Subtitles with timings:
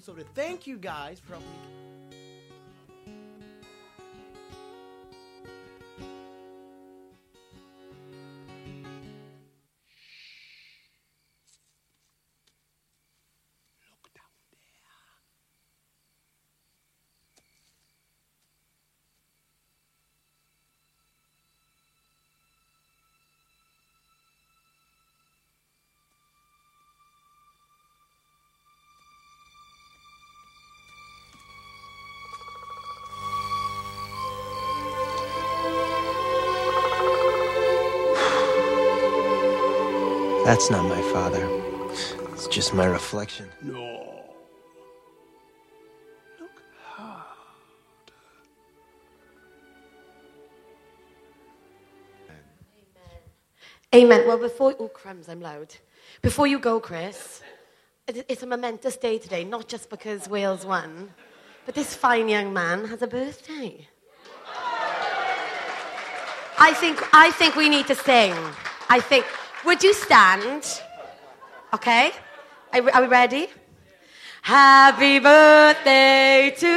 [0.00, 1.85] So to thank you guys for helping me.
[40.56, 41.46] That's not my father.
[42.32, 43.46] It's just my reflection.
[43.60, 44.24] No.
[46.40, 47.26] Look hard.
[53.94, 54.26] Amen.
[54.26, 55.74] Well, before oh crumbs, I'm loud.
[56.22, 57.42] Before you go, Chris,
[58.08, 61.10] it's a momentous day today, not just because Wales won,
[61.66, 63.86] but this fine young man has a birthday.
[66.58, 68.32] I think I think we need to sing.
[68.88, 69.26] I think.
[69.66, 70.62] Would you stand?
[71.74, 72.12] Okay.
[72.72, 73.48] Are, we- are we ready?
[74.42, 76.74] Happy birthday to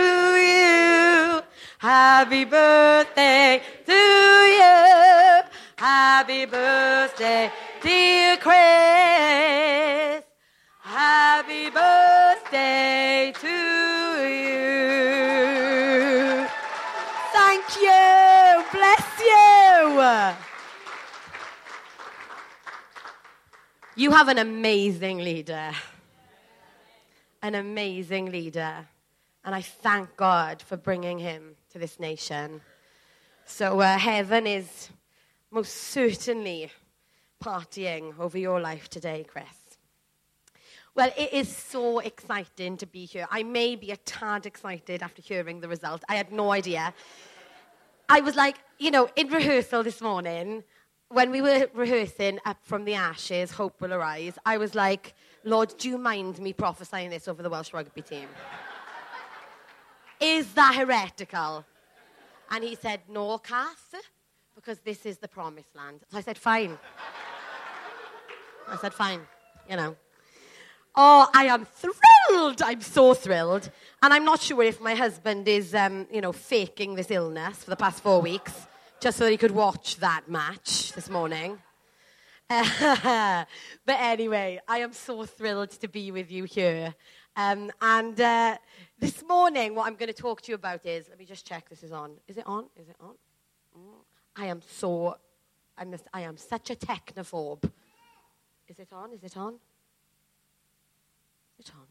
[0.52, 1.42] you.
[1.78, 5.42] Happy birthday to you.
[5.78, 7.52] Happy birthday,
[7.82, 10.24] dear Chris.
[10.82, 13.58] Happy birthday to
[14.28, 14.99] you.
[24.00, 25.74] You have an amazing leader
[27.42, 28.88] an amazing leader.
[29.46, 32.62] And I thank God for bringing him to this nation.
[33.46, 34.90] So uh, heaven is
[35.52, 36.72] most certainly
[37.44, 39.46] partying over your life today, Chris.
[40.94, 43.28] Well, it is so exciting to be here.
[43.32, 46.04] I may be a tad excited after hearing the result.
[46.10, 46.94] I had no idea.
[48.10, 50.64] I was like, you know, in rehearsal this morning,
[51.12, 55.74] when we were rehearsing Up from the Ashes, Hope Will Arise, I was like, Lord,
[55.78, 58.28] do you mind me prophesying this over the Welsh rugby team?
[60.20, 61.66] Is that heretical?
[62.52, 63.96] And he said, No, Kath,
[64.54, 66.02] because this is the promised land.
[66.12, 66.78] So I said, Fine.
[68.68, 69.22] I said, Fine,
[69.68, 69.96] you know.
[70.96, 72.62] Oh, I am thrilled.
[72.62, 73.72] I'm so thrilled.
[74.04, 77.70] And I'm not sure if my husband is, um, you know, faking this illness for
[77.70, 78.68] the past four weeks
[79.00, 81.58] just so that he could watch that match this morning.
[82.50, 83.48] but
[83.88, 86.94] anyway, I am so thrilled to be with you here.
[87.38, 88.58] Um, and uh,
[89.00, 91.70] this morning, what I'm going to talk to you about is let me just check
[91.70, 92.12] this is on.
[92.28, 92.66] Is it on?
[92.76, 93.14] Is it on?
[93.78, 94.02] Mm.
[94.36, 95.16] I am so,
[95.78, 97.72] I am such a technophobe.
[98.68, 99.14] Is it on?
[99.14, 99.54] Is it on?
[101.58, 101.88] Is it on?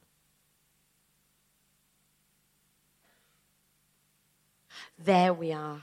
[4.99, 5.83] There we are.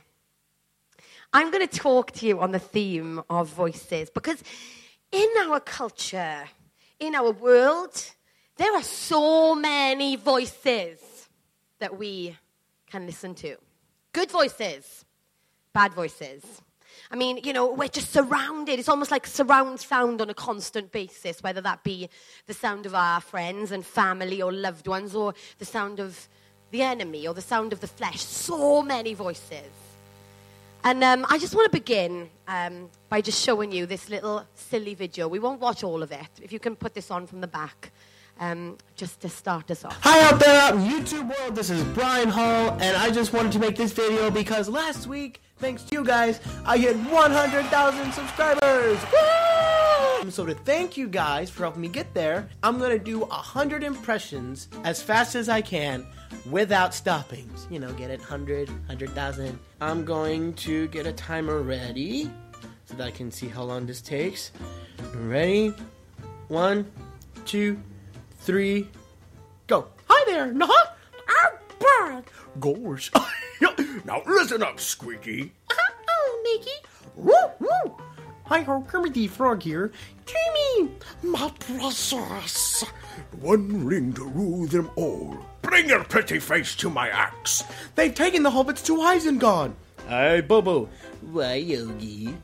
[1.36, 4.42] I'm going to talk to you on the theme of voices because
[5.12, 6.46] in our culture,
[6.98, 8.10] in our world,
[8.56, 11.28] there are so many voices
[11.80, 12.38] that we
[12.90, 13.58] can listen to.
[14.14, 15.04] Good voices,
[15.74, 16.42] bad voices.
[17.12, 18.80] I mean, you know, we're just surrounded.
[18.80, 22.10] It's almost like surround sound on a constant basis, whether that be
[22.46, 26.30] the sound of our friends and family or loved ones, or the sound of
[26.72, 28.22] the enemy or the sound of the flesh.
[28.22, 29.85] So many voices.
[30.86, 34.94] And um, I just want to begin um, by just showing you this little silly
[34.94, 35.28] video.
[35.28, 36.30] We won't watch all of it.
[36.44, 37.92] If you can put this on from the back,
[38.40, 39.98] um, just to start us off.
[40.02, 41.56] Hi out there, YouTube world.
[41.56, 45.42] This is Brian Hall, and I just wanted to make this video because last week,
[45.58, 49.00] thanks to you guys, I hit 100,000 subscribers.
[49.12, 49.45] Woo!
[50.26, 53.28] Um, so to thank you guys for helping me get there, I'm gonna do a
[53.28, 56.08] 100 impressions as fast as I can
[56.50, 57.48] without stopping.
[57.70, 59.60] You know, get it 100, 100,000.
[59.82, 62.32] I'm going to get a timer ready
[62.86, 64.52] so that I can see how long this takes.
[65.14, 65.76] Ready?
[66.48, 66.92] One,
[67.46, 67.80] two,
[68.40, 68.90] three,
[69.68, 69.90] go.
[70.10, 70.68] Hi there, nah.
[71.44, 72.32] I'm back.
[72.60, 73.12] Gosh.
[74.06, 75.52] now listen up, Squeaky.
[75.70, 75.94] Uh-huh.
[76.10, 76.78] Oh, Mickey.
[77.16, 78.15] Woo, woo.
[78.48, 79.92] Hi ho, Kermit the Frog here.
[80.28, 80.92] Jamie,
[81.24, 82.84] my precious.
[83.42, 85.36] One ring to rule them all.
[85.64, 87.64] Bring your pretty face to my axe.
[87.96, 89.74] They've taken the hobbits to Isengard.
[90.08, 90.88] Hey, Bobo.
[91.22, 92.36] Why, Yogi?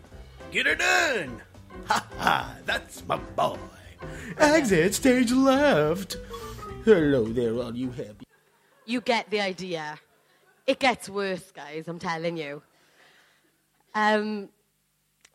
[0.51, 1.39] Get it in.
[1.85, 3.57] Ha ha, that's my boy.
[4.39, 6.17] Exit stage left.
[6.83, 8.25] Hello there, all you happy.
[8.87, 9.99] You get the idea.
[10.65, 12.63] It gets worse, guys, I'm telling you.
[13.93, 14.49] Um,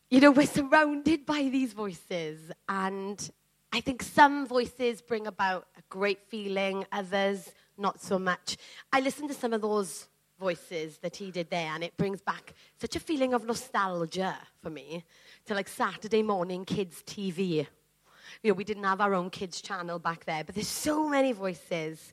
[0.08, 3.30] you know, we're surrounded by these voices, and
[3.72, 8.56] I think some voices bring about a great feeling, others not so much.
[8.92, 10.06] I listened to some of those
[10.38, 14.70] voices that he did there, and it brings back such a feeling of nostalgia for
[14.70, 15.04] me
[15.46, 17.66] to like Saturday morning kids' TV.
[18.44, 21.32] You know, we didn't have our own kids' channel back there, but there's so many
[21.32, 22.12] voices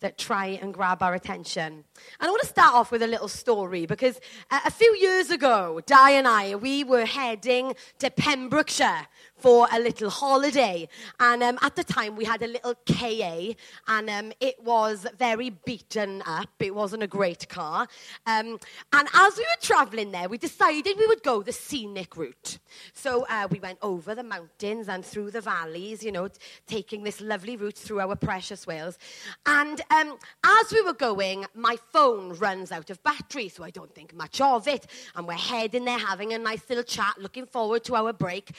[0.00, 1.72] that try and grab our attention.
[1.72, 1.84] And
[2.20, 6.10] I want to start off with a little story because a few years ago, Di
[6.12, 9.08] and I, we were heading to Pembrokeshire
[9.38, 10.88] for a little holiday.
[11.20, 13.54] And um, at the time, we had a little KA,
[13.86, 16.50] and um, it was very beaten up.
[16.58, 17.86] It wasn't a great car.
[18.26, 18.58] Um,
[18.92, 22.58] and as we were traveling there, we decided we would go the scenic route.
[22.92, 27.02] So uh, we went over the mountains and through the valleys, you know, t- taking
[27.02, 28.98] this lovely route through our precious Wales.
[29.46, 33.94] And um, as we were going, my phone runs out of battery, so I don't
[33.94, 34.86] think much of it.
[35.14, 38.50] And we're heading there, having a nice little chat, looking forward to our break.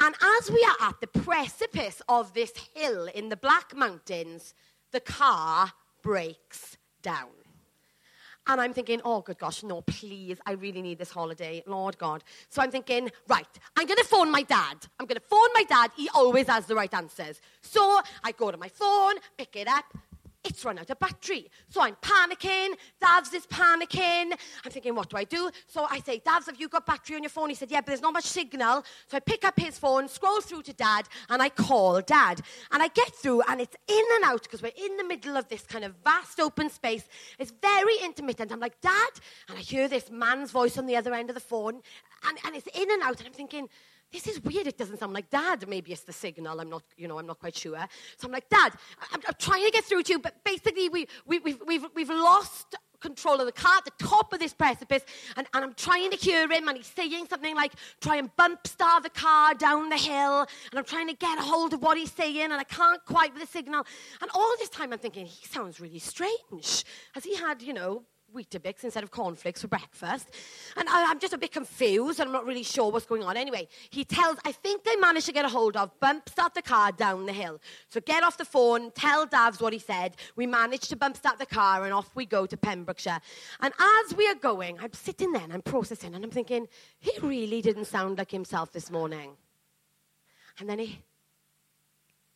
[0.00, 4.54] And as we are at the precipice of this hill in the Black Mountains,
[4.92, 5.72] the car
[6.02, 7.28] breaks down.
[8.46, 12.24] And I'm thinking, oh, good gosh, no, please, I really need this holiday, Lord God.
[12.48, 13.46] So I'm thinking, right,
[13.76, 14.78] I'm going to phone my dad.
[14.98, 15.90] I'm going to phone my dad.
[15.94, 17.42] He always has the right answers.
[17.60, 19.84] So I go to my phone, pick it up,
[20.44, 21.50] it's run out of battery.
[21.68, 22.70] So I'm panicking.
[23.02, 24.32] Davs is panicking.
[24.64, 25.50] I'm thinking, what do I do?
[25.66, 27.48] So I say, Davs, have you got battery on your phone?
[27.48, 28.84] He said, yeah, but there's not much signal.
[29.08, 32.40] So I pick up his phone, scroll through to Dad, and I call Dad.
[32.70, 35.48] And I get through, and it's in and out because we're in the middle of
[35.48, 37.08] this kind of vast open space.
[37.38, 38.52] It's very intermittent.
[38.52, 39.10] I'm like, Dad?
[39.48, 41.80] And I hear this man's voice on the other end of the phone,
[42.26, 43.18] and, and it's in and out.
[43.18, 43.68] And I'm thinking,
[44.12, 44.66] this is weird.
[44.66, 45.68] It doesn't sound like dad.
[45.68, 46.60] Maybe it's the signal.
[46.60, 47.78] I'm not, you know, I'm not quite sure.
[48.16, 48.72] So I'm like, dad,
[49.12, 52.08] I'm, I'm trying to get through to you, but basically we, we, we've, we've, we've
[52.10, 55.04] lost control of the car at the top of this precipice,
[55.36, 58.66] and, and I'm trying to hear him, and he's saying something like, try and bump
[58.66, 61.96] start the car down the hill, and I'm trying to get a hold of what
[61.96, 63.86] he's saying, and I can't quite with the signal.
[64.20, 66.84] And all this time I'm thinking, he sounds really strange.
[67.12, 68.02] Has he had, you know,
[68.34, 70.28] Weetabix instead of cornflakes for breakfast.
[70.76, 73.36] And I, am just a bit confused and I'm not really sure what's going on.
[73.36, 76.62] Anyway, he tells, I think they managed to get a hold of, bump start the
[76.62, 77.60] car down the hill.
[77.88, 80.16] So get off the phone, tell Davs what he said.
[80.36, 83.20] We managed to bump start the car and off we go to Pembrokeshire.
[83.60, 86.68] And as we are going, I'm sitting there and I'm processing and I'm thinking,
[87.00, 89.32] he really didn't sound like himself this morning.
[90.58, 91.00] And then he,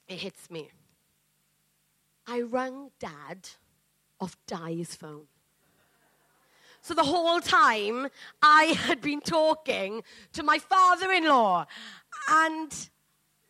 [0.08, 0.70] it hits me.
[2.26, 3.48] I rang Dad
[4.20, 5.26] off Di's phone.
[6.82, 8.08] So the whole time
[8.42, 10.02] I had been talking
[10.32, 11.66] to my father in law.
[12.28, 12.88] And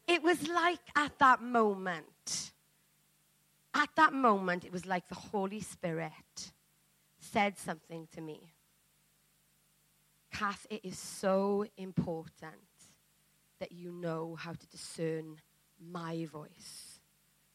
[0.07, 2.53] it was like at that moment,
[3.75, 6.53] at that moment, it was like the Holy Spirit
[7.19, 8.53] said something to me.
[10.31, 12.53] Kath, it is so important
[13.61, 15.37] that you know how to discern
[15.81, 17.01] my voice,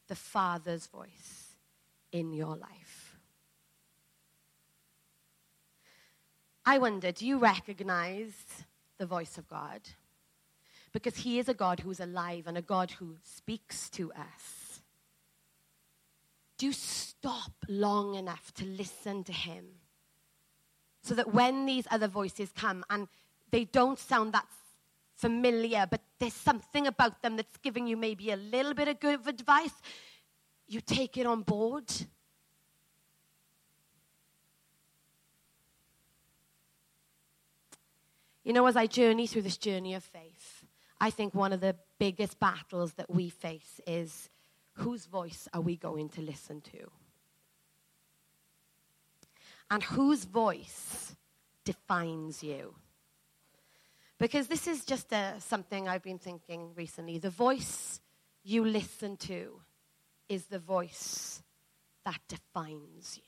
[0.07, 1.55] the Father's voice
[2.11, 3.06] in your life.
[6.67, 8.33] I wonder, do you recognize
[8.97, 9.79] the voice of God?
[10.91, 14.81] Because He is a God who is alive and a God who speaks to us.
[16.57, 19.63] Do you stop long enough to listen to Him?
[21.03, 23.07] So that when these other voices come and
[23.49, 24.47] they don't sound that
[25.15, 29.25] familiar, but there's something about them that's giving you maybe a little bit of good
[29.25, 29.81] advice,
[30.67, 31.85] you take it on board
[38.47, 40.63] You know, as I journey through this journey of faith,
[41.01, 44.29] I think one of the biggest battles that we face is
[44.75, 46.89] whose voice are we going to listen to?
[49.69, 51.13] And whose voice
[51.65, 52.75] defines you?
[54.17, 57.17] Because this is just a, uh, something I've been thinking recently.
[57.17, 57.99] The voice
[58.45, 59.59] you listen to
[60.29, 61.43] is the voice
[62.05, 63.26] that defines you.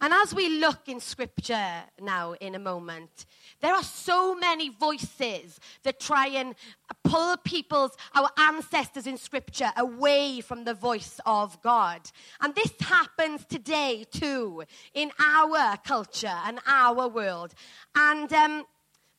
[0.00, 3.26] And as we look in scripture now in a moment,
[3.60, 6.54] there are so many voices that try and
[7.02, 12.00] pull people's, our ancestors in scripture, away from the voice of God.
[12.40, 17.54] And this happens today too in our culture and our world.
[17.94, 18.64] And um,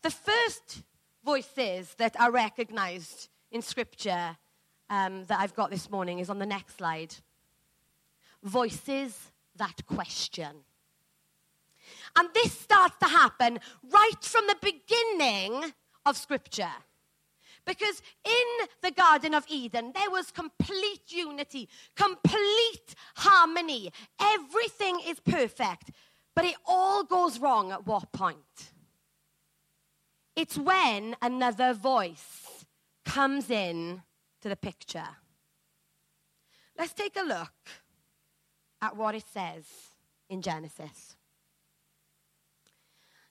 [0.03, 0.83] the first
[1.25, 4.37] voices that are recognized in scripture
[4.89, 7.15] um, that I've got this morning is on the next slide.
[8.43, 10.66] Voices that question.
[12.17, 15.73] And this starts to happen right from the beginning
[16.05, 16.71] of Scripture.
[17.65, 23.91] Because in the Garden of Eden, there was complete unity, complete harmony.
[24.19, 25.91] Everything is perfect.
[26.33, 28.71] But it all goes wrong at what point?
[30.35, 32.65] It's when another voice
[33.05, 34.01] comes in
[34.41, 35.07] to the picture.
[36.77, 37.53] Let's take a look
[38.81, 39.65] at what it says
[40.29, 41.16] in Genesis.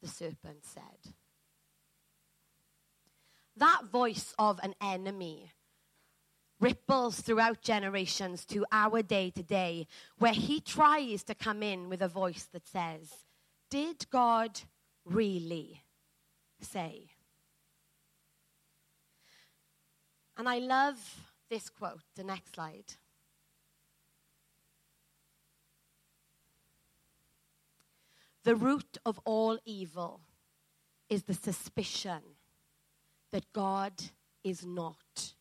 [0.00, 1.12] the serpent said.
[3.56, 5.52] That voice of an enemy
[6.60, 9.86] ripples throughout generations to our day today,
[10.18, 13.10] where he tries to come in with a voice that says,
[13.70, 14.60] Did God
[15.04, 15.82] really
[16.60, 17.06] say?
[20.36, 20.98] And I love
[21.50, 22.94] this quote, the next slide.
[28.44, 30.20] The root of all evil
[31.08, 32.22] is the suspicion
[33.32, 33.92] that God
[34.42, 35.34] is not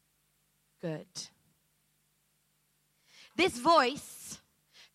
[0.82, 1.08] good.
[3.36, 4.42] This voice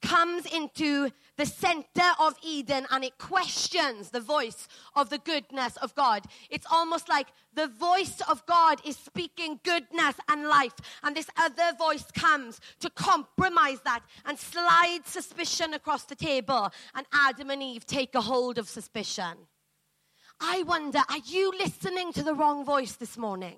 [0.04, 5.94] comes into the center of Eden and it questions the voice of the goodness of
[5.94, 6.26] God.
[6.50, 11.76] It's almost like the voice of God is speaking goodness and life, and this other
[11.78, 17.87] voice comes to compromise that and slide suspicion across the table, and Adam and Eve
[17.87, 19.49] take a hold of suspicion.
[20.40, 23.56] I wonder, are you listening to the wrong voice this morning?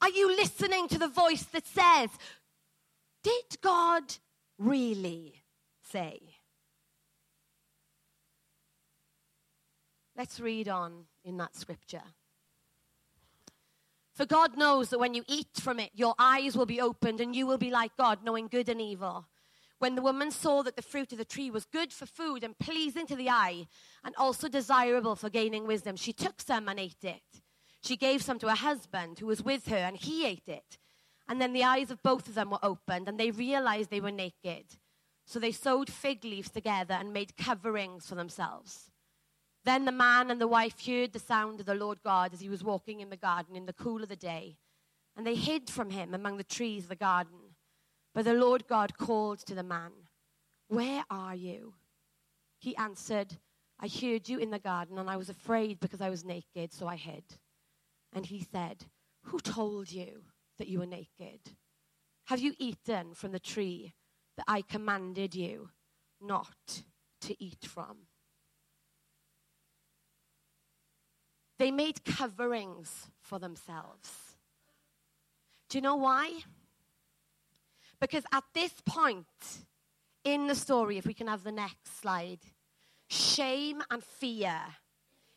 [0.00, 2.10] Are you listening to the voice that says,
[3.22, 4.04] Did God
[4.66, 5.42] really
[5.90, 6.20] say?
[10.16, 12.02] Let's read on in that scripture.
[14.14, 17.34] For God knows that when you eat from it, your eyes will be opened and
[17.34, 19.26] you will be like God, knowing good and evil.
[19.78, 22.58] When the woman saw that the fruit of the tree was good for food and
[22.58, 23.66] pleasing to the eye,
[24.04, 27.40] and also desirable for gaining wisdom, she took some and ate it.
[27.82, 30.78] She gave some to her husband who was with her, and he ate it.
[31.32, 34.10] And then the eyes of both of them were opened, and they realized they were
[34.10, 34.66] naked.
[35.24, 38.90] So they sewed fig leaves together and made coverings for themselves.
[39.64, 42.50] Then the man and the wife heard the sound of the Lord God as he
[42.50, 44.58] was walking in the garden in the cool of the day.
[45.16, 47.56] And they hid from him among the trees of the garden.
[48.12, 49.92] But the Lord God called to the man,
[50.68, 51.72] Where are you?
[52.58, 53.38] He answered,
[53.80, 56.86] I heard you in the garden, and I was afraid because I was naked, so
[56.88, 57.24] I hid.
[58.12, 58.84] And he said,
[59.22, 60.24] Who told you
[60.62, 61.40] that you were naked?
[62.26, 63.94] Have you eaten from the tree
[64.36, 65.70] that I commanded you
[66.20, 66.84] not
[67.22, 68.06] to eat from?
[71.58, 74.36] They made coverings for themselves.
[75.68, 76.30] Do you know why?
[78.00, 79.26] Because at this point
[80.22, 82.38] in the story, if we can have the next slide,
[83.08, 84.60] shame and fear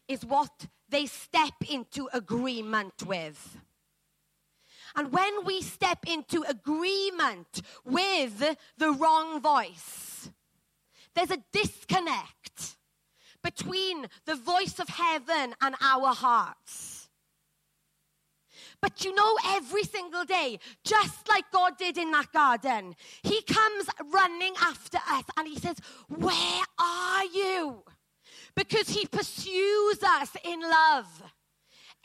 [0.07, 3.57] is what they step into agreement with.
[4.95, 10.29] And when we step into agreement with the wrong voice,
[11.13, 12.77] there's a disconnect
[13.43, 17.09] between the voice of heaven and our hearts.
[18.81, 23.87] But you know, every single day, just like God did in that garden, He comes
[24.13, 27.83] running after us and He says, Where are you?
[28.55, 31.23] Because He pursues us in love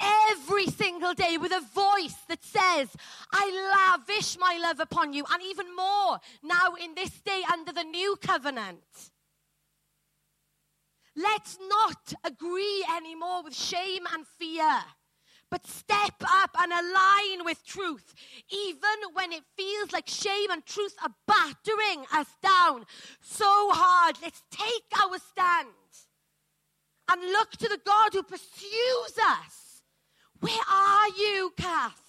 [0.00, 2.88] every single day with a voice that says,
[3.32, 7.84] I lavish my love upon you, and even more now in this day under the
[7.84, 9.10] new covenant.
[11.16, 14.80] Let's not agree anymore with shame and fear,
[15.50, 18.14] but step up and align with truth,
[18.50, 22.86] even when it feels like shame and truth are battering us down
[23.20, 24.16] so hard.
[24.22, 25.68] Let's take our stand
[27.10, 29.69] and look to the God who pursues us.
[30.40, 32.00] Where are you, Kath?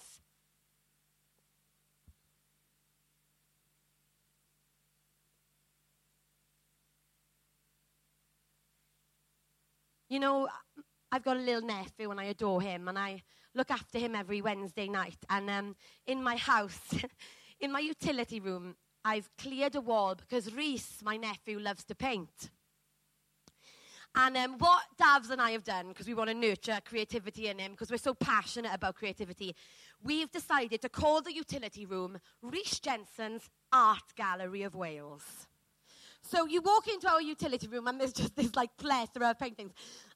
[10.08, 10.48] You know,
[11.10, 13.22] I've got a little nephew and I adore him and I
[13.54, 15.18] look after him every Wednesday night.
[15.28, 16.80] And um, in my house,
[17.60, 22.50] in my utility room, I've cleared a wall because Reese, my nephew, loves to paint.
[24.14, 27.58] And um, what Davs and I have done, because we want to nurture creativity in
[27.58, 29.56] him, because we're so passionate about creativity,
[30.02, 35.46] we've decided to call the utility room Reese Jensen's Art Gallery of Wales.
[36.22, 39.72] So you walk into our utility room and there's just this like plethora of paintings.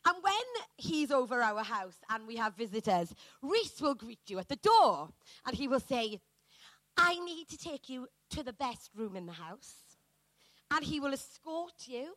[0.07, 0.35] And when
[0.77, 5.09] he's over our house and we have visitors, Reese will greet you at the door
[5.47, 6.21] and he will say,
[6.97, 9.75] I need to take you to the best room in the house.
[10.71, 12.15] And he will escort you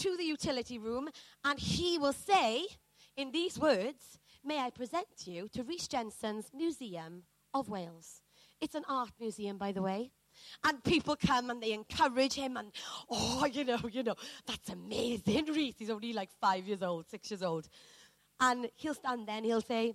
[0.00, 1.08] to the utility room
[1.44, 2.66] and he will say,
[3.16, 8.22] in these words, May I present you to Rhys Jensen's Museum of Wales?
[8.60, 10.12] It's an art museum, by the way.
[10.64, 12.72] And people come and they encourage him and,
[13.10, 14.14] oh, you know, you know,
[14.46, 15.74] that's amazing, Rhys.
[15.78, 17.68] He's only like five years old, six years old.
[18.40, 19.92] And he'll stand there and he'll say,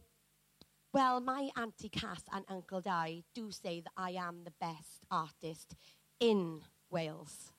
[0.93, 5.75] well, my Auntie Kath and Uncle Di do say that I am the best artist
[6.19, 7.51] in Wales.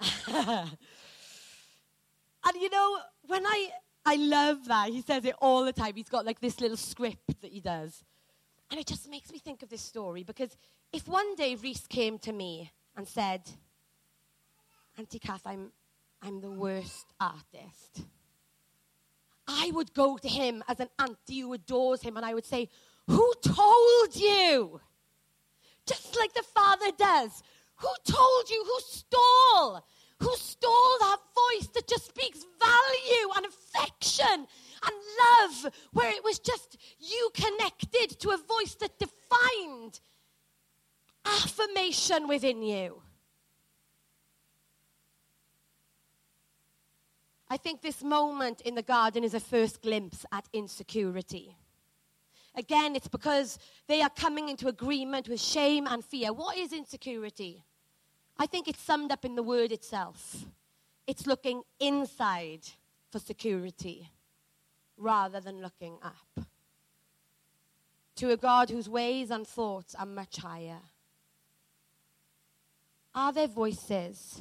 [2.44, 3.70] and you know, when I,
[4.04, 5.94] I love that, he says it all the time.
[5.94, 8.04] He's got like this little script that he does.
[8.70, 10.56] And it just makes me think of this story because
[10.92, 13.42] if one day Reese came to me and said,
[14.98, 15.72] Auntie Kath, I'm,
[16.22, 18.04] I'm the worst artist,
[19.46, 22.68] I would go to him as an auntie who adores him and I would say,
[23.06, 24.80] Who told you?
[25.86, 27.42] Just like the father does.
[27.76, 28.64] Who told you?
[28.64, 29.84] Who stole?
[30.20, 34.46] Who stole that voice that just speaks value and affection
[34.84, 34.96] and
[35.40, 40.00] love, where it was just you connected to a voice that defined
[41.24, 43.02] affirmation within you?
[47.50, 51.56] I think this moment in the garden is a first glimpse at insecurity.
[52.54, 56.32] Again, it's because they are coming into agreement with shame and fear.
[56.32, 57.64] What is insecurity?
[58.38, 60.44] I think it's summed up in the word itself.
[61.06, 62.60] It's looking inside
[63.10, 64.10] for security
[64.96, 66.46] rather than looking up.
[68.16, 70.80] To a God whose ways and thoughts are much higher.
[73.14, 74.40] Are there voices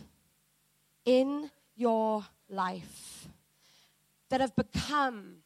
[1.06, 3.28] in your life
[4.30, 5.38] that have become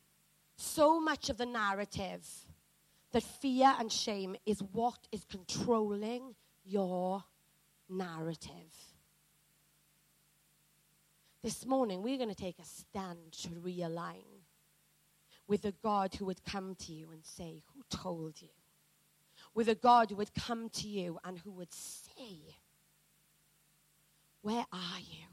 [0.55, 2.25] so much of the narrative
[3.11, 6.35] that fear and shame is what is controlling
[6.66, 7.24] your
[7.92, 8.50] narrative.
[11.44, 14.24] This morning, we're going to take a stand to realign
[15.48, 18.50] with a God who would come to you and say, Who told you?
[19.54, 22.56] With a God who would come to you and who would say,
[24.42, 25.27] Where are you?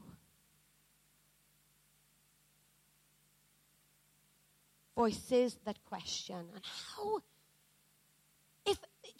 [4.95, 6.47] Voices that question.
[6.53, 7.21] And how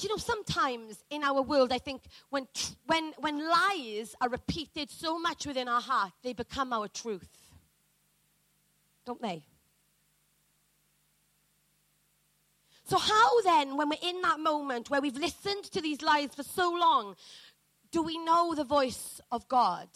[0.03, 2.47] you know sometimes in our world i think when
[2.85, 7.29] when when lies are repeated so much within our heart they become our truth.
[9.05, 9.43] Don't they?
[12.83, 16.43] So how then when we're in that moment where we've listened to these lies for
[16.43, 17.15] so long
[17.91, 19.89] do we know the voice of god?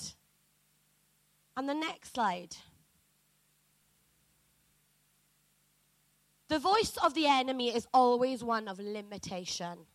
[1.55, 2.55] And the next slide.
[6.47, 9.85] The voice of the enemy is always one of limitation.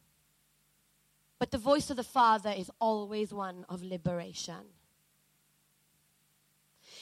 [1.38, 4.66] But the voice of the Father is always one of liberation.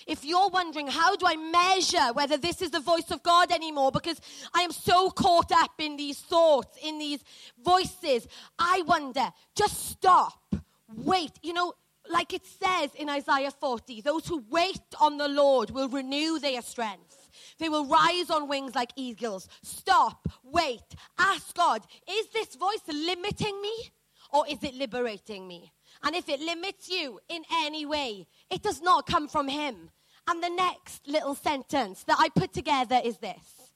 [0.07, 3.90] If you're wondering, how do I measure whether this is the voice of God anymore?
[3.90, 4.20] Because
[4.55, 7.25] I am so caught up in these thoughts, in these
[7.64, 10.55] voices, I wonder, just stop,
[10.94, 11.33] wait.
[11.42, 11.72] You know,
[12.09, 16.62] like it says in Isaiah 40, those who wait on the Lord will renew their
[16.62, 17.29] strength.
[17.59, 19.49] They will rise on wings like eagles.
[19.62, 20.85] Stop, wait,
[21.18, 23.90] ask God, is this voice limiting me
[24.33, 25.73] or is it liberating me?
[26.03, 29.91] And if it limits you in any way, it does not come from Him.
[30.29, 33.73] And the next little sentence that I put together is this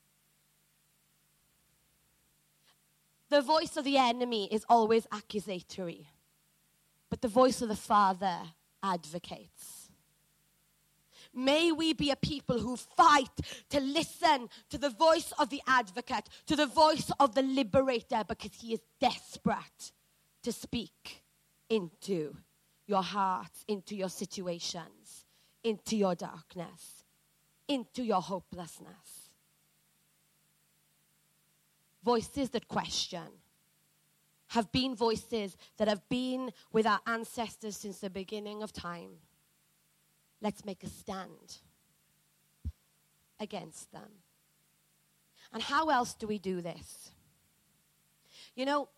[3.29, 6.09] The voice of the enemy is always accusatory,
[7.09, 8.39] but the voice of the Father
[8.83, 9.89] advocates.
[11.33, 13.31] May we be a people who fight
[13.69, 18.51] to listen to the voice of the advocate, to the voice of the liberator, because
[18.61, 19.93] he is desperate
[20.43, 21.23] to speak
[21.69, 22.35] into
[22.87, 25.25] your hearts, into your situations,
[25.63, 27.05] into your darkness,
[27.69, 29.31] into your hopelessness.
[32.03, 33.29] Voices that question
[34.49, 39.11] have been voices that have been with our ancestors since the beginning of time
[40.41, 41.59] let's make a stand
[43.39, 44.11] against them.
[45.53, 47.11] And how else do we do this?
[48.55, 48.89] You know,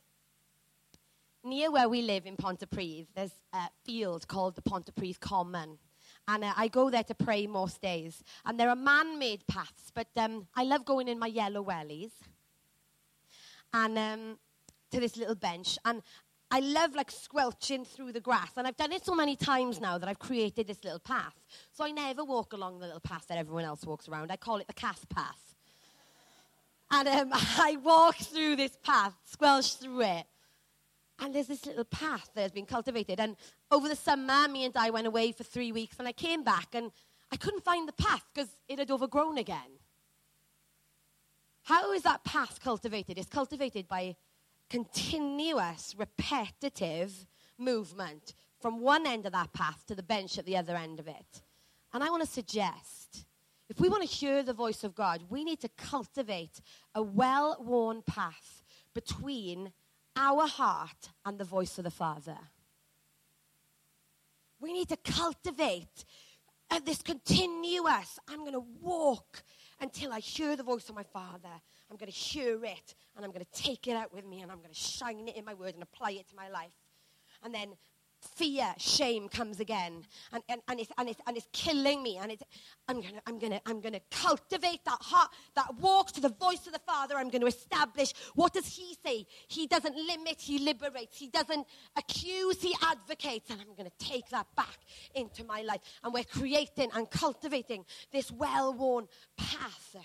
[1.44, 5.78] near where we live in Pontypridd, there's a field called the Pontypridd Common.
[6.28, 8.22] And uh, I go there to pray most days.
[8.44, 12.12] And there are man made paths, but um, I love going in my yellow wellies
[13.74, 14.38] and um,
[14.90, 15.78] to this little bench.
[15.84, 16.02] And
[16.50, 18.50] I love like squelching through the grass.
[18.56, 21.34] And I've done it so many times now that I've created this little path.
[21.72, 24.30] So I never walk along the little path that everyone else walks around.
[24.30, 25.56] I call it the Kath path.
[26.90, 30.26] And um, I walk through this path, squelch through it.
[31.22, 33.20] And there's this little path that has been cultivated.
[33.20, 33.36] And
[33.70, 36.74] over the summer, me and I went away for three weeks, and I came back,
[36.74, 36.90] and
[37.30, 39.78] I couldn't find the path because it had overgrown again.
[41.62, 43.18] How is that path cultivated?
[43.18, 44.16] It's cultivated by
[44.68, 47.24] continuous, repetitive
[47.56, 51.06] movement from one end of that path to the bench at the other end of
[51.06, 51.42] it.
[51.92, 53.26] And I want to suggest
[53.68, 56.60] if we want to hear the voice of God, we need to cultivate
[56.96, 59.72] a well worn path between
[60.16, 62.38] our heart and the voice of the Father.
[64.60, 66.04] We need to cultivate
[66.70, 69.42] uh, this continuous, I'm going to walk
[69.80, 71.50] until I hear the voice of my Father.
[71.90, 74.50] I'm going to hear it and I'm going to take it out with me and
[74.50, 76.72] I'm going to shine it in my word and apply it to my life.
[77.42, 77.74] And then
[78.22, 82.18] fear, shame comes again, and, and, and, it's, and, it's, and it's killing me.
[82.20, 82.42] And it's,
[82.88, 86.66] I'm going to I'm gonna, I'm gonna cultivate that heart that walks to the voice
[86.66, 87.16] of the Father.
[87.16, 89.26] I'm going to establish what does He say?
[89.48, 91.18] He doesn't limit, He liberates.
[91.18, 93.50] He doesn't accuse, He advocates.
[93.50, 94.78] And I'm going to take that back
[95.14, 95.80] into my life.
[96.02, 99.96] And we're creating and cultivating this well worn path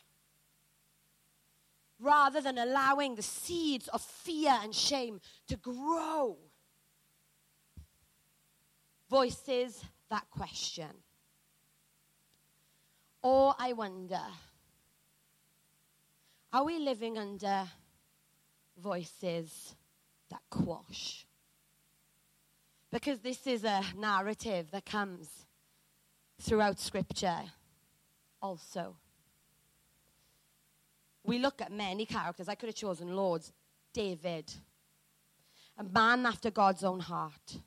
[1.99, 6.37] rather than allowing the seeds of fear and shame to grow
[9.09, 10.89] voices that question.
[13.21, 14.21] Or I wonder,
[16.53, 17.67] are we living under
[18.81, 19.75] voices
[20.29, 21.25] that quash?
[22.91, 25.27] Because this is a narrative that comes
[26.39, 27.41] throughout Scripture
[28.41, 28.95] also.
[31.23, 32.47] We look at many characters.
[32.47, 33.51] I could have chosen Lord's
[33.93, 34.53] David,
[35.77, 37.59] a man after God's own heart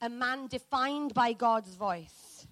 [0.00, 2.46] a man defined by God's voice,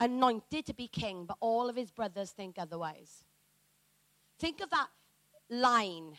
[0.00, 3.24] anointed to be king, but all of his brothers think otherwise.
[4.38, 4.88] Think of that
[5.48, 6.16] line.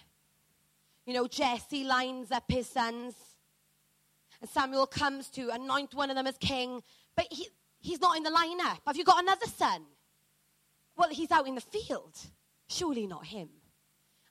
[1.05, 3.13] You know, Jesse lines up his sons,
[4.41, 6.81] and Samuel comes to anoint one of them as king,
[7.15, 7.47] but he,
[7.79, 8.79] he's not in the lineup.
[8.87, 9.83] Have you got another son?
[10.97, 12.17] Well, he's out in the field.
[12.67, 13.49] Surely not him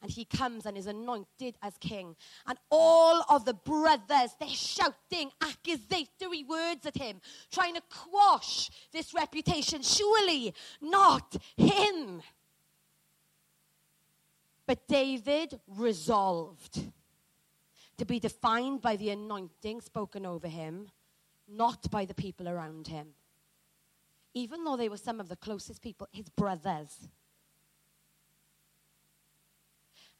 [0.04, 2.14] and he comes and is anointed as king.
[2.46, 9.14] And all of the brothers, they're shouting accusatory words at him, trying to quash this
[9.14, 9.82] reputation.
[9.82, 12.20] Surely not him.
[14.66, 16.84] But David resolved
[17.96, 20.90] to be defined by the anointing spoken over him,
[21.48, 23.14] not by the people around him.
[24.34, 27.08] Even though they were some of the closest people, his brothers.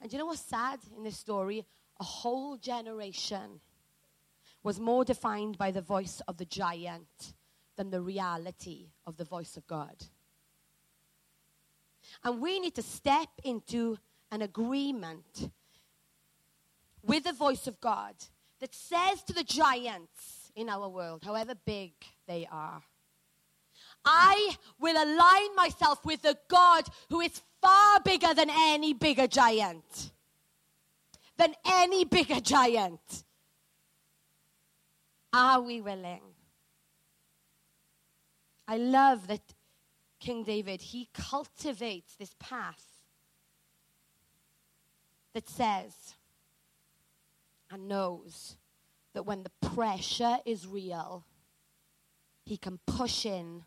[0.05, 1.64] And you know what's sad in this story?
[1.99, 3.61] A whole generation
[4.62, 7.33] was more defined by the voice of the giant
[7.77, 9.97] than the reality of the voice of God.
[12.23, 13.97] And we need to step into
[14.31, 15.49] an agreement
[17.03, 18.14] with the voice of God
[18.61, 21.93] that says to the giants in our world, however big
[22.29, 22.83] they are,
[24.05, 30.12] I will align myself with the God who is far bigger than any bigger giant.
[31.37, 33.25] Than any bigger giant.
[35.33, 36.21] Are we willing?
[38.69, 39.43] I love that
[40.21, 42.85] King David, he cultivates this path
[45.35, 46.14] that says
[47.71, 48.57] and knows
[49.12, 51.25] that when the pressure is real,
[52.45, 53.64] he can push in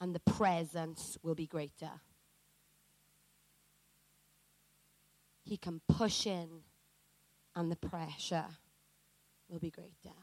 [0.00, 1.90] and the presence will be greater.
[5.44, 6.48] He can push in
[7.54, 8.46] and the pressure
[9.48, 10.16] will be greater.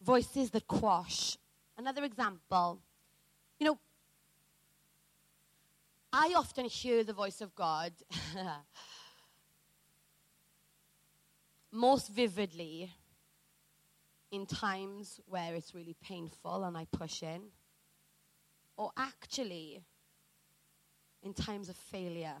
[0.00, 1.36] Voices that quash.
[1.76, 2.80] Another example.
[3.58, 3.78] You know,
[6.12, 7.92] I often hear the voice of God
[11.72, 12.92] most vividly
[14.36, 17.40] in times where it's really painful and I push in,
[18.76, 19.80] or actually
[21.22, 22.34] in times of failure.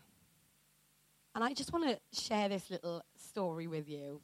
[1.34, 4.20] And I just want to share this little story with you.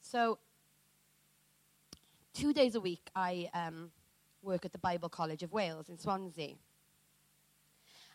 [0.00, 0.38] So,
[2.34, 3.92] two days a week, I um,
[4.42, 6.54] work at the Bible College of Wales in Swansea.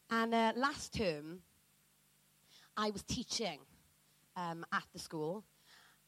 [0.10, 1.40] And uh, last term,
[2.76, 3.60] I was teaching
[4.36, 5.46] um, at the school.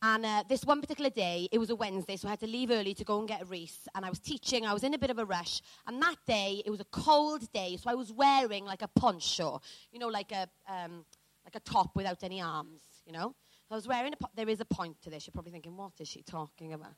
[0.06, 2.72] And uh, this one particular day, it was a Wednesday, so I had to leave
[2.72, 3.88] early to go and get a Reese.
[3.96, 5.62] And I was teaching, I was in a bit of a rush.
[5.88, 9.62] And that day, it was a cold day, so I was wearing like a poncho,
[9.94, 11.06] you know, like a, um,
[11.46, 13.34] like a top without any arms, you know.
[13.70, 15.26] So I was wearing a, po- there is a point to this.
[15.26, 16.96] You're probably thinking, what is she talking about?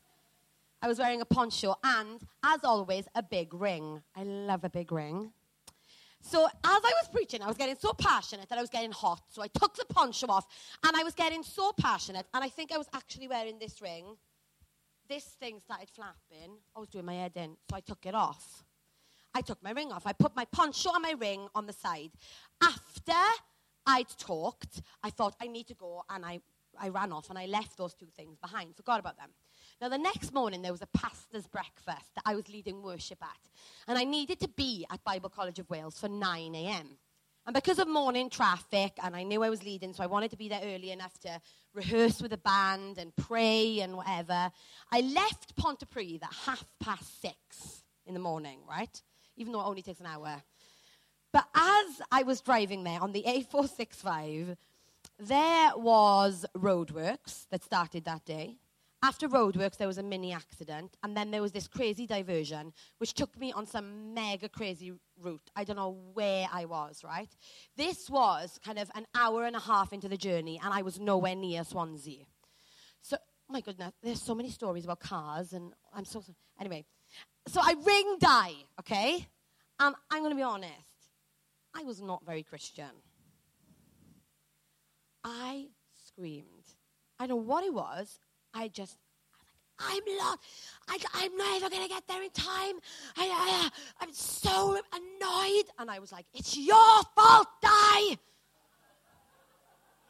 [0.81, 4.01] I was wearing a poncho and, as always, a big ring.
[4.15, 5.31] I love a big ring.
[6.27, 9.21] So as I was preaching, I was getting so passionate that I was getting hot.
[9.29, 10.47] So I took the poncho off
[10.83, 12.25] and I was getting so passionate.
[12.33, 14.17] And I think I was actually wearing this ring.
[15.07, 16.57] This thing started flapping.
[16.75, 17.55] I was doing my head in.
[17.69, 18.63] So I took it off.
[19.35, 20.07] I took my ring off.
[20.07, 22.11] I put my poncho and my ring on the side.
[22.59, 23.13] After
[23.85, 26.41] I'd talked, I thought I need to go and I,
[26.79, 29.29] I ran off and I left those two things behind, forgot about them.
[29.81, 33.37] Now, the next morning, there was a pastor's breakfast that I was leading worship at.
[33.87, 36.97] And I needed to be at Bible College of Wales for 9 a.m.
[37.45, 40.37] And because of morning traffic, and I knew I was leading, so I wanted to
[40.37, 41.41] be there early enough to
[41.73, 44.49] rehearse with the band and pray and whatever,
[44.91, 49.01] I left Pontypridd at half past six in the morning, right?
[49.35, 50.41] Even though it only takes an hour.
[51.31, 54.55] But as I was driving there on the A465,
[55.19, 58.55] there was roadworks that started that day.
[59.05, 63.13] After roadworks, there was a mini accident, and then there was this crazy diversion, which
[63.13, 65.47] took me on some mega crazy route.
[65.55, 67.29] I don't know where I was, right?
[67.77, 70.99] This was kind of an hour and a half into the journey, and I was
[70.99, 72.23] nowhere near Swansea.
[73.03, 76.23] So, my goodness, there's so many stories about cars, and I'm so.
[76.59, 76.83] Anyway,
[77.47, 79.27] so I ring Di, okay?
[79.79, 81.11] And I'm going to be honest,
[81.75, 83.03] I was not very Christian.
[85.23, 85.67] I
[86.07, 86.73] screamed.
[87.19, 88.19] I don't know what it was.
[88.55, 88.97] I just,
[89.77, 90.39] I'm lost.
[90.87, 92.75] I, I'm never going to get there in time.
[93.17, 95.65] I, I, uh, I'm so annoyed.
[95.77, 98.17] And I was like, it's your fault, Di.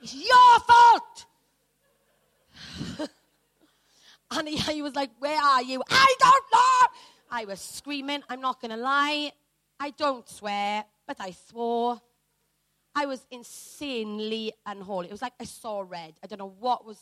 [0.04, 1.26] It's your fault.
[4.32, 5.82] and he, he was like, where are you?
[5.90, 6.88] I don't know.
[7.32, 8.22] I was screaming.
[8.30, 9.32] I'm not going to lie.
[9.80, 12.00] I don't swear, but I swore.
[12.94, 15.08] I was insanely unholy.
[15.08, 16.14] It was like I saw red.
[16.24, 17.00] I don't know what was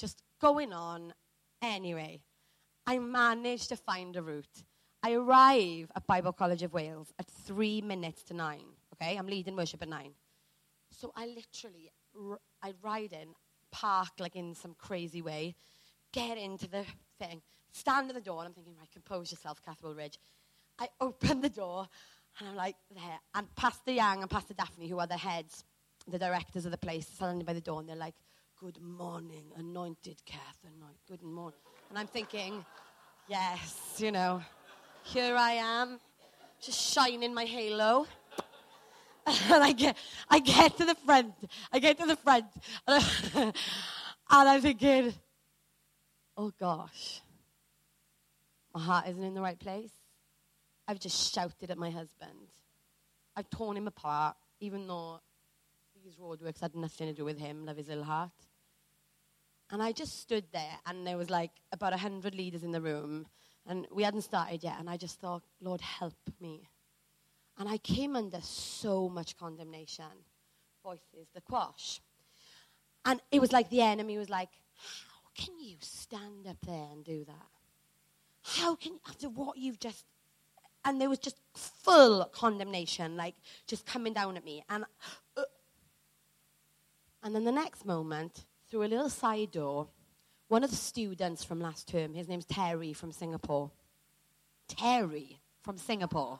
[0.00, 1.12] just going on.
[1.62, 2.22] Anyway,
[2.86, 4.64] I managed to find a route.
[5.02, 8.64] I arrive at Bible College of Wales at three minutes to nine.
[8.94, 10.12] Okay, I'm leading worship at nine.
[10.90, 11.90] So I literally,
[12.62, 13.28] I ride in,
[13.70, 15.54] park like in some crazy way,
[16.12, 16.84] get into the
[17.18, 17.40] thing,
[17.72, 20.18] stand at the door, and I'm thinking, right, compose yourself, Cathwell Ridge.
[20.78, 21.88] I open the door,
[22.38, 23.20] and I'm like, there.
[23.34, 25.64] And Pastor Yang and Pastor Daphne, who are the heads,
[26.08, 28.14] the directors of the place, standing by the door, and they're like,
[28.62, 30.58] Good morning, anointed Kath.
[30.66, 31.58] Anoint, good morning.
[31.88, 32.62] And I'm thinking,
[33.26, 34.42] yes, you know,
[35.02, 35.98] here I am,
[36.60, 38.06] just shining my halo.
[39.26, 39.96] and I get,
[40.28, 41.32] I get to the front.
[41.72, 42.44] I get to the front.
[42.86, 43.54] And, I, and
[44.30, 45.14] I'm thinking,
[46.36, 47.22] oh gosh,
[48.74, 49.92] my heart isn't in the right place.
[50.86, 52.52] I've just shouted at my husband.
[53.34, 55.20] I've torn him apart, even though
[56.04, 58.30] these roadworks had nothing to do with him, love his little heart.
[59.70, 63.26] And I just stood there, and there was like about 100 leaders in the room,
[63.66, 64.76] and we hadn't started yet.
[64.80, 66.68] And I just thought, Lord, help me.
[67.58, 70.06] And I came under so much condemnation.
[70.82, 72.00] Voices, the quash.
[73.04, 77.04] And it was like the enemy was like, How can you stand up there and
[77.04, 77.46] do that?
[78.42, 80.04] How can, after what you've just.
[80.82, 83.34] And there was just full condemnation, like
[83.66, 84.64] just coming down at me.
[84.70, 84.86] And,
[85.36, 85.42] uh,
[87.22, 89.88] and then the next moment, through a little side door,
[90.48, 93.70] one of the students from last term, his name's Terry from Singapore.
[94.68, 96.38] Terry from Singapore.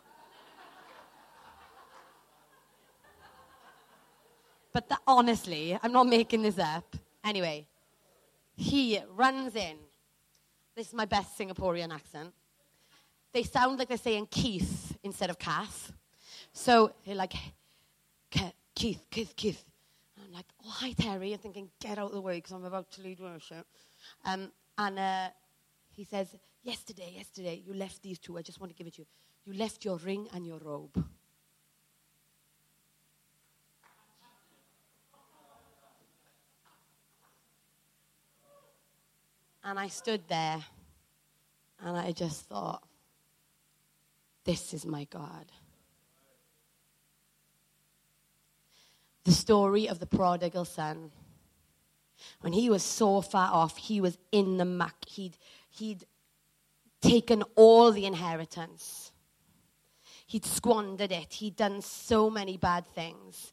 [4.72, 6.96] but the, honestly, I'm not making this up.
[7.24, 7.66] Anyway,
[8.56, 9.76] he runs in.
[10.76, 12.32] This is my best Singaporean accent.
[13.32, 15.92] They sound like they're saying Keith instead of Kath.
[16.52, 17.34] So they're like,
[18.74, 19.64] Keith, Keith, Keith.
[20.30, 21.32] I'm like, oh, hi, Terry.
[21.32, 23.66] I'm thinking, get out of the way because I'm about to lead worship.
[24.24, 25.28] Um, and uh,
[25.90, 28.38] he says, yesterday, yesterday, you left these two.
[28.38, 29.06] I just want to give it to you.
[29.44, 31.04] You left your ring and your robe.
[39.64, 40.64] And I stood there
[41.82, 42.84] and I just thought,
[44.44, 45.46] this is my God.
[49.24, 51.10] The story of the prodigal son.
[52.40, 55.06] When he was so far off, he was in the muck.
[55.06, 55.36] He'd,
[55.70, 56.04] he'd
[57.00, 59.12] taken all the inheritance,
[60.26, 63.52] he'd squandered it, he'd done so many bad things.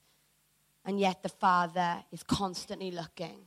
[0.86, 3.40] And yet the father is constantly looking.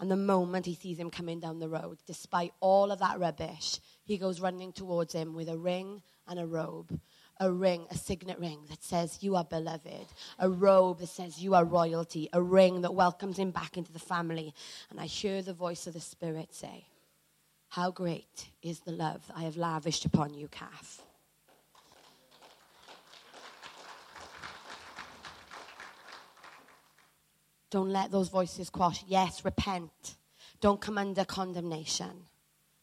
[0.00, 3.78] And the moment he sees him coming down the road, despite all of that rubbish,
[4.04, 6.98] he goes running towards him with a ring and a robe
[7.42, 10.06] a ring, a signet ring that says, You are beloved,
[10.38, 13.98] a robe that says, You are royalty, a ring that welcomes him back into the
[13.98, 14.54] family.
[14.90, 16.86] And I hear the voice of the Spirit say,
[17.70, 21.02] How great is the love I have lavished upon you, Kath.
[27.70, 29.02] Don't let those voices quash.
[29.08, 30.14] Yes, repent.
[30.60, 32.26] Don't come under condemnation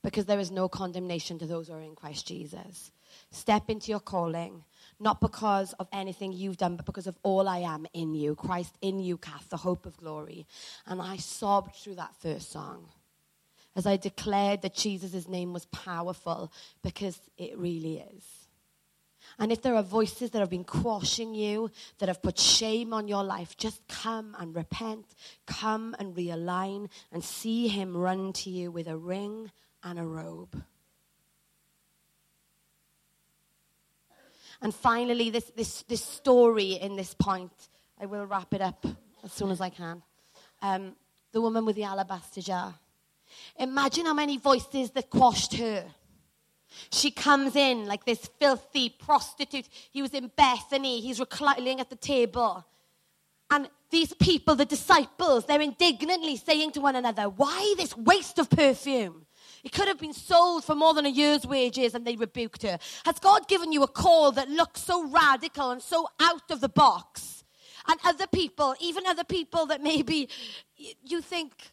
[0.03, 2.91] because there is no condemnation to those who are in Christ Jesus.
[3.31, 4.63] Step into your calling,
[4.99, 8.35] not because of anything you've done, but because of all I am in you.
[8.35, 10.45] Christ in you, Kath, the hope of glory.
[10.85, 12.89] And I sobbed through that first song
[13.75, 16.51] as I declared that Jesus' name was powerful
[16.83, 18.23] because it really is.
[19.37, 23.07] And if there are voices that have been quashing you, that have put shame on
[23.07, 25.05] your life, just come and repent.
[25.45, 29.51] Come and realign and see Him run to you with a ring
[29.83, 30.61] and a robe.
[34.61, 37.51] And finally, this, this, this story in this point,
[37.99, 38.85] I will wrap it up
[39.23, 40.01] as soon as I can.
[40.61, 40.95] Um,
[41.31, 42.73] the woman with the alabaster jar.
[43.57, 45.85] Imagine how many voices that quashed her.
[46.91, 49.67] She comes in like this filthy prostitute.
[49.91, 51.01] He was in Bethany.
[51.01, 52.65] He's reclining at the table.
[53.49, 58.49] And these people, the disciples, they're indignantly saying to one another, Why this waste of
[58.49, 59.25] perfume?
[59.63, 62.79] It could have been sold for more than a year's wages, and they rebuked her.
[63.05, 66.69] Has God given you a call that looks so radical and so out of the
[66.69, 67.43] box?
[67.87, 70.29] And other people, even other people that maybe
[70.75, 71.71] you think,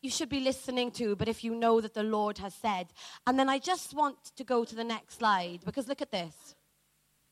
[0.00, 2.88] you should be listening to, but if you know that the Lord has said.
[3.26, 6.54] And then I just want to go to the next slide because look at this.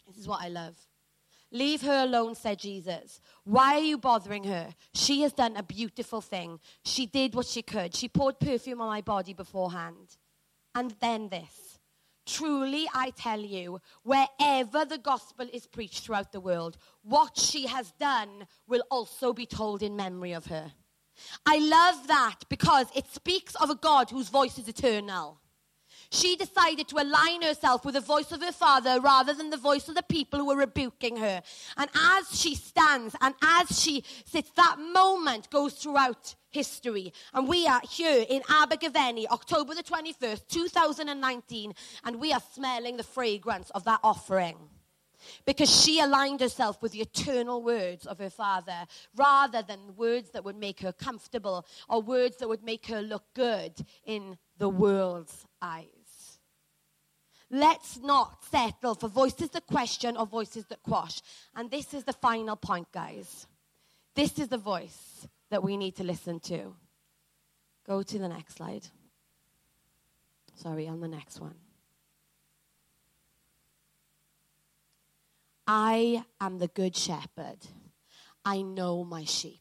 [0.07, 0.77] This is what I love.
[1.53, 3.21] Leave her alone, said Jesus.
[3.45, 4.75] Why are you bothering her?
[4.95, 6.59] She has done a beautiful thing.
[6.85, 7.95] She did what she could.
[7.95, 10.17] She poured perfume on my body beforehand.
[10.75, 11.79] And then this.
[12.27, 17.93] Truly, I tell you, wherever the gospel is preached throughout the world, what she has
[17.93, 20.73] done will also be told in memory of her.
[21.47, 25.41] I love that because it speaks of a God whose voice is eternal.
[26.11, 29.89] She decided to align herself with the voice of her father rather than the voice
[29.89, 31.43] of the people who were rebuking her.
[31.77, 37.13] And as she stands and as she sits, that moment goes throughout history.
[37.35, 43.03] And we are here in Abergavenny, October the 21st, 2019, and we are smelling the
[43.03, 44.57] fragrance of that offering
[45.45, 50.45] because she aligned herself with the eternal words of her father rather than words that
[50.45, 53.73] would make her comfortable or words that would make her look good
[54.05, 55.96] in the world's eyes.
[57.51, 61.23] Let's not settle for voices that question or voices that quash.
[61.55, 63.47] And this is the final point, guys.
[64.15, 66.75] This is the voice that we need to listen to.
[67.87, 68.89] Go to the next slide.
[70.57, 71.55] Sorry, on the next one.
[75.67, 77.59] I am the good shepherd.
[78.45, 79.61] I know my sheep.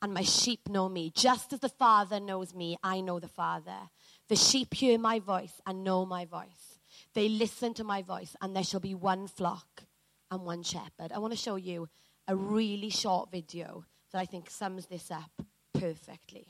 [0.00, 1.10] And my sheep know me.
[1.14, 3.90] Just as the Father knows me, I know the Father.
[4.26, 6.78] The sheep hear my voice and know my voice.
[7.12, 9.84] They listen to my voice, and there shall be one flock
[10.30, 11.12] and one shepherd.
[11.14, 11.88] I want to show you
[12.26, 15.30] a really short video that I think sums this up
[15.74, 16.46] perfectly.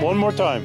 [0.00, 0.64] One more time.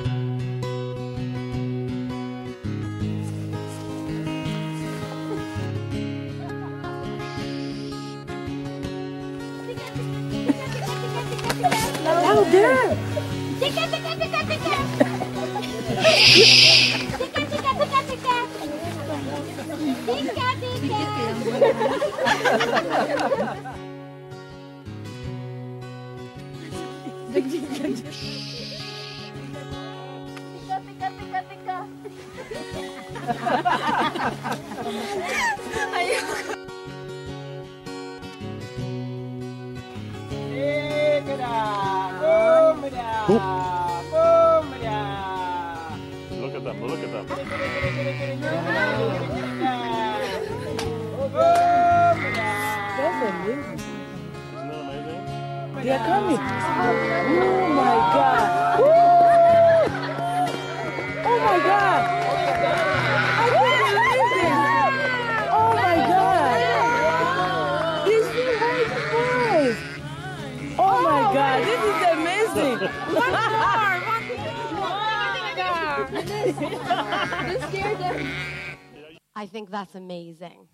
[79.35, 80.67] I think that's amazing.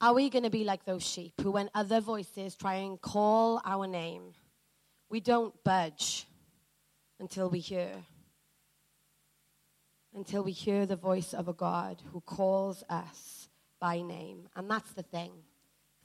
[0.00, 3.60] Are we going to be like those sheep who, when other voices try and call
[3.64, 4.34] our name,
[5.10, 6.26] we don't budge
[7.18, 7.90] until we hear?
[10.14, 13.48] until we hear the voice of a God who calls us
[13.80, 14.48] by name.
[14.56, 15.30] And that's the thing.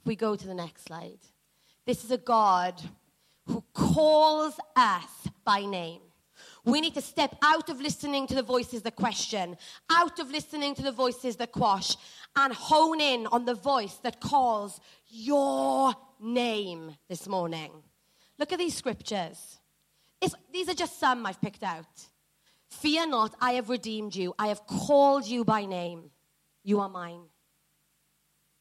[0.00, 1.18] If we go to the next slide,
[1.86, 2.80] this is a God
[3.46, 6.02] who calls us by name.
[6.64, 9.58] We need to step out of listening to the voices that question,
[9.90, 11.96] out of listening to the voices that quash,
[12.36, 17.70] and hone in on the voice that calls your name this morning.
[18.38, 19.60] Look at these scriptures.
[20.22, 22.08] It's, these are just some I've picked out.
[22.70, 24.34] Fear not, I have redeemed you.
[24.38, 26.10] I have called you by name.
[26.62, 27.20] You are mine.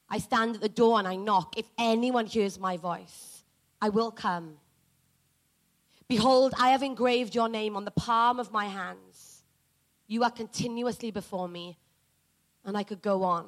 [0.09, 1.57] I stand at the door and I knock.
[1.57, 3.43] If anyone hears my voice,
[3.81, 4.57] I will come.
[6.17, 9.41] Behold, I have engraved your name on the palm of my hands.
[10.05, 11.79] You are continuously before me,
[12.63, 13.47] and I could go on.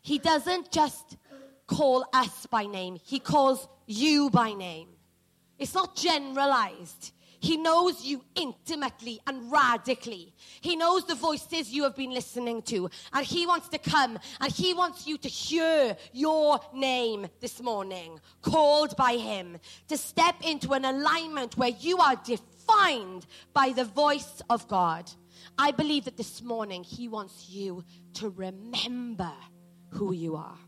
[0.00, 1.18] He doesn't just
[1.66, 4.88] call us by name, He calls you by name.
[5.58, 7.12] It's not generalized.
[7.40, 10.34] He knows you intimately and radically.
[10.60, 12.90] He knows the voices you have been listening to.
[13.14, 18.20] And He wants to come and He wants you to hear your name this morning,
[18.42, 24.42] called by Him, to step into an alignment where you are defined by the voice
[24.50, 25.10] of God.
[25.58, 27.84] I believe that this morning He wants you
[28.14, 29.32] to remember
[29.88, 30.58] who you are.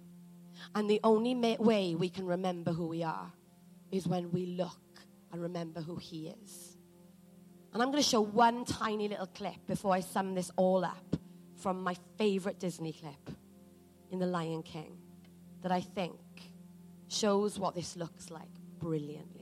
[0.74, 3.30] And the only way we can remember who we are
[3.90, 4.81] is when we look
[5.32, 6.76] and remember who He is.
[7.72, 11.16] And I'm going to show one tiny little clip before I sum this all up
[11.56, 13.36] from my favorite Disney clip
[14.10, 14.98] in The Lion King
[15.62, 16.18] that I think
[17.08, 19.41] shows what this looks like brilliantly.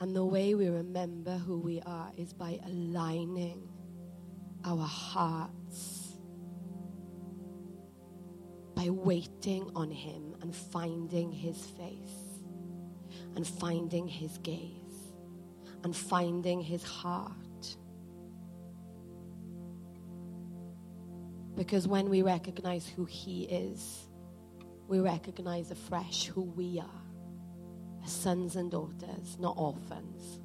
[0.00, 3.68] And the way we remember who we are is by aligning
[4.64, 6.12] our hearts,
[8.76, 12.40] by waiting on Him and finding His face,
[13.34, 15.12] and finding His gaze,
[15.82, 17.34] and finding His heart.
[21.56, 24.06] Because when we recognize who He is,
[24.86, 26.97] we recognize afresh who we are
[28.08, 30.40] sons and daughters, not orphans.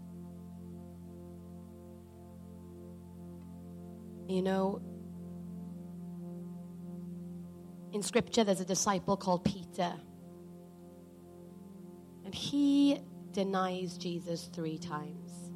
[4.28, 4.82] You know,
[7.92, 9.94] in scripture, there's a disciple called Peter,
[12.26, 13.00] and he
[13.32, 15.52] denies Jesus three times.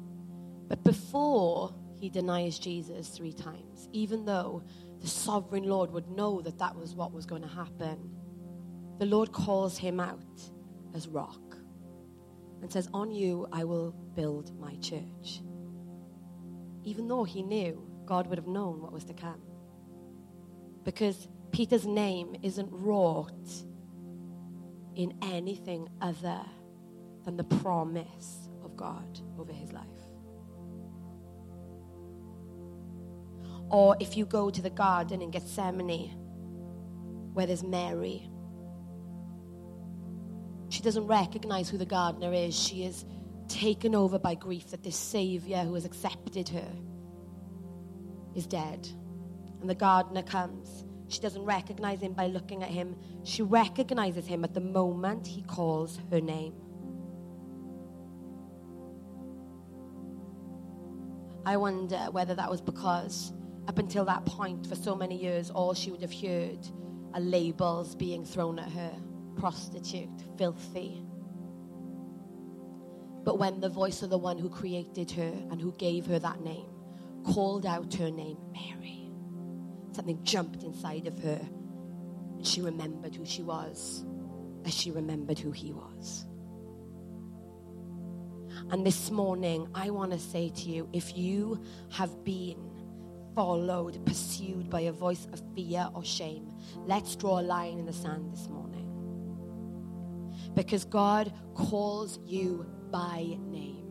[0.68, 4.62] But before he denies Jesus three times, even though
[5.00, 8.10] the sovereign Lord would know that that was what was going to happen,
[8.98, 10.20] the Lord calls him out
[10.94, 11.57] as rock
[12.62, 15.42] and says, On you I will build my church.
[16.84, 19.42] Even though he knew God would have known what was to come.
[20.84, 23.32] Because Peter's name isn't wrought
[24.94, 26.40] in anything other
[27.24, 29.84] than the promise of God over his life.
[33.70, 36.10] Or if you go to the garden in Gethsemane,
[37.34, 38.30] where there's Mary,
[40.88, 42.58] doesn't recognize who the gardener is.
[42.58, 43.04] She is
[43.46, 46.72] taken over by grief that this Savior who has accepted her
[48.34, 48.88] is dead.
[49.60, 50.86] And the gardener comes.
[51.08, 52.96] She doesn't recognize him by looking at him.
[53.22, 56.54] She recognizes him at the moment he calls her name.
[61.44, 63.34] I wonder whether that was because,
[63.68, 66.66] up until that point, for so many years, all she would have heard
[67.12, 68.98] are labels being thrown at her
[69.38, 71.02] prostitute, filthy.
[73.24, 76.40] But when the voice of the one who created her and who gave her that
[76.40, 76.66] name
[77.24, 79.10] called out her name, Mary,
[79.92, 81.40] something jumped inside of her
[82.36, 84.04] and she remembered who she was
[84.64, 86.26] as she remembered who he was.
[88.70, 92.70] And this morning, I want to say to you if you have been
[93.34, 96.52] followed, pursued by a voice of fear or shame,
[96.86, 98.67] let's draw a line in the sand this morning.
[100.58, 103.86] Because God calls you by name.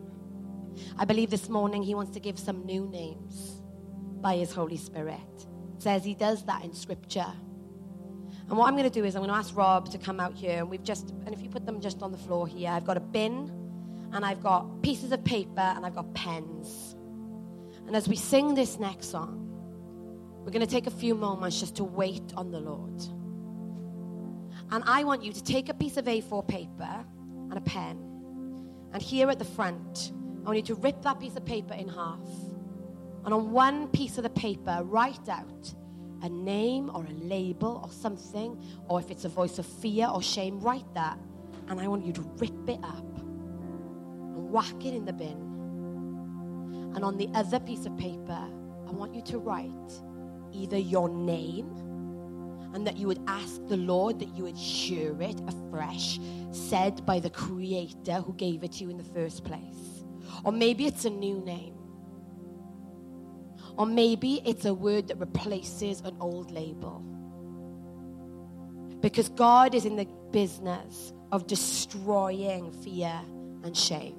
[0.98, 3.62] I believe this morning He wants to give some new names
[4.20, 5.16] by His Holy Spirit.
[5.76, 7.32] It says He does that in Scripture.
[8.48, 10.34] And what I'm going to do is I'm going to ask Rob to come out
[10.34, 12.84] here, and we've just, and if you put them just on the floor here, I've
[12.84, 13.50] got a bin,
[14.12, 16.94] and I've got pieces of paper, and I've got pens.
[17.86, 19.46] And as we sing this next song,
[20.44, 23.02] we're going to take a few moments just to wait on the Lord.
[24.70, 27.04] And I want you to take a piece of A4 paper
[27.50, 28.04] and a pen.
[28.92, 30.12] And here at the front,
[30.42, 32.20] I want you to rip that piece of paper in half.
[33.24, 35.74] And on one piece of the paper, write out
[36.22, 40.22] a name or a label or something, or if it's a voice of fear or
[40.22, 41.18] shame, write that.
[41.68, 45.46] And I want you to rip it up and whack it in the bin.
[46.94, 48.38] And on the other piece of paper,
[48.86, 50.02] I want you to write
[50.52, 51.87] either your name
[52.74, 56.18] and that you would ask the Lord that you would hear it afresh,
[56.52, 60.04] said by the Creator who gave it to you in the first place.
[60.44, 61.74] Or maybe it's a new name.
[63.76, 67.04] Or maybe it's a word that replaces an old label.
[69.00, 73.20] Because God is in the business of destroying fear
[73.62, 74.16] and shame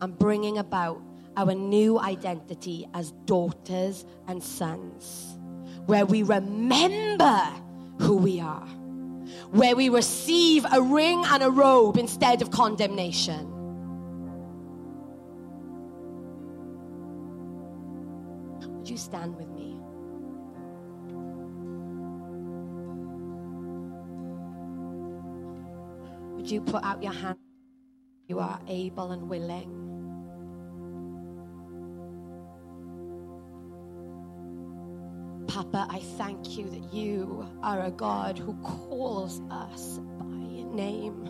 [0.00, 1.00] and bringing about
[1.36, 5.33] our new identity as daughters and sons,
[5.86, 7.40] where we remember
[8.00, 8.66] who we are,
[9.50, 13.50] where we receive a ring and a robe instead of condemnation.
[18.66, 19.78] Would you stand with me?
[26.36, 27.38] Would you put out your hand?
[28.26, 29.93] You are able and willing.
[35.54, 40.24] Papa, I thank you that you are a God who calls us by
[40.74, 41.26] name.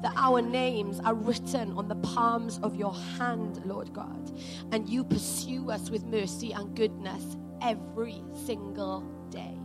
[0.00, 4.32] That our names are written on the palms of your hand, Lord God,
[4.72, 9.58] and you pursue us with mercy and goodness every single day.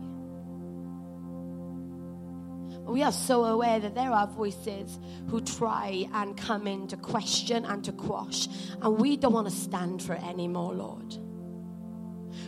[2.86, 7.64] We are so aware that there are voices who try and come in to question
[7.64, 8.48] and to quash,
[8.82, 11.23] and we don't want to stand for it anymore, Lord.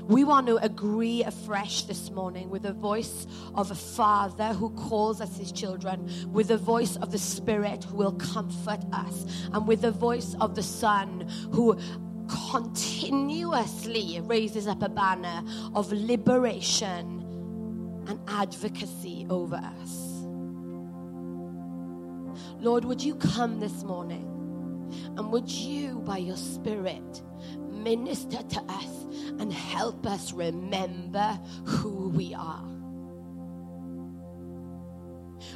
[0.04, 5.20] We want to agree afresh this morning with the voice of a father who calls
[5.20, 9.80] us his children, with the voice of the Spirit who will comfort us, and with
[9.82, 11.78] the voice of the Son who
[12.50, 15.42] continuously raises up a banner
[15.74, 17.22] of liberation
[18.08, 20.24] and advocacy over us.
[22.58, 24.32] Lord, would you come this morning
[25.16, 27.22] and would you, by your Spirit,
[27.70, 29.05] minister to us
[29.38, 32.64] and help us remember who we are.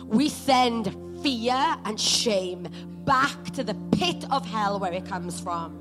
[0.04, 2.68] We send fear and shame
[3.04, 5.80] back to the pit of hell where it comes from.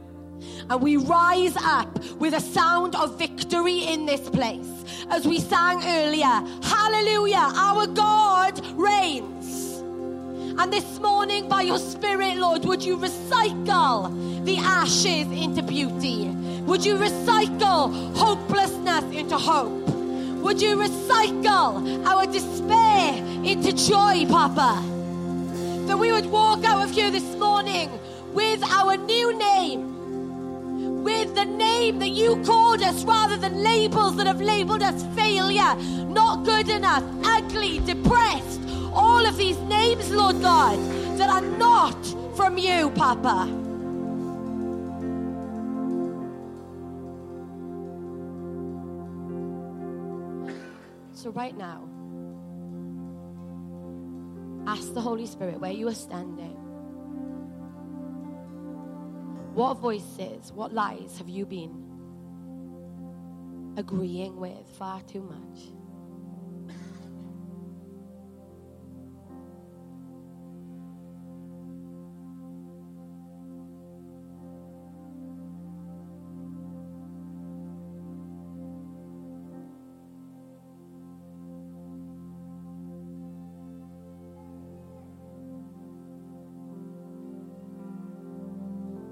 [0.69, 4.67] And we rise up with a sound of victory in this place.
[5.09, 9.79] As we sang earlier, Hallelujah, our God reigns.
[10.59, 16.25] And this morning, by your Spirit, Lord, would you recycle the ashes into beauty?
[16.69, 19.89] Would you recycle hopelessness into hope?
[20.43, 24.79] Would you recycle our despair into joy, Papa?
[25.87, 27.89] That we would walk out of here this morning
[28.35, 34.27] with our new name, with the name that you called us rather than labels that
[34.27, 35.73] have labeled us failure,
[36.05, 38.61] not good enough, ugly, depressed.
[38.93, 40.77] All of these names, Lord God,
[41.17, 41.97] that are not
[42.35, 43.58] from you, Papa.
[51.19, 51.83] So, right now,
[54.65, 56.55] ask the Holy Spirit where you are standing.
[59.53, 61.83] What voices, what lies have you been
[63.75, 65.78] agreeing with far too much?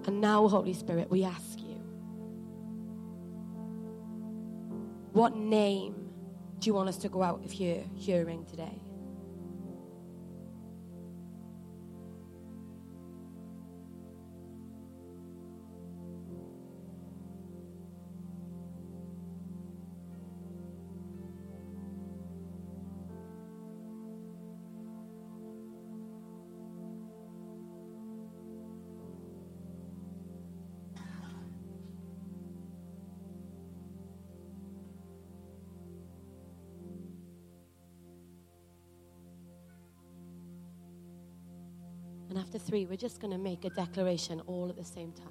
[0.08, 1.76] And now, Holy Spirit, we ask you
[5.12, 6.10] what name
[6.60, 8.82] do you want us to go out of here hearing today?
[42.68, 45.28] Three, we're just going to make a declaration all at the same time.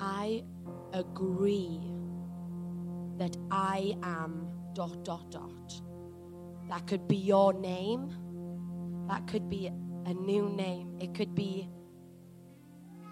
[0.00, 0.42] I
[0.92, 1.80] agree
[3.18, 5.80] that I am dot, dot, dot.
[6.68, 8.10] That could be your name.
[9.08, 9.66] That could be
[10.06, 10.96] a new name.
[11.00, 11.68] It could be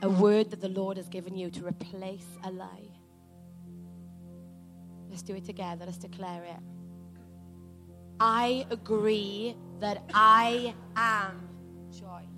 [0.02, 2.88] a word that the Lord has given you to replace a lie.
[5.10, 5.84] Let's do it together.
[5.84, 6.60] Let's declare it.
[8.18, 11.51] I agree that I am
[11.92, 12.31] joy.